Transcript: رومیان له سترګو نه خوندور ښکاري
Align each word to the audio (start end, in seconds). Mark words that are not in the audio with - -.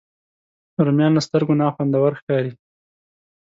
رومیان 0.85 1.11
له 1.17 1.21
سترګو 1.27 1.53
نه 1.59 1.65
خوندور 1.75 2.11
ښکاري 2.19 2.51